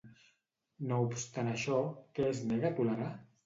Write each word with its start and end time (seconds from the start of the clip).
No 0.93 0.97
obstant 1.11 1.51
això, 1.53 1.77
què 2.19 2.29
es 2.33 2.43
nega 2.51 2.73
a 2.75 2.77
tolerar? 2.83 3.15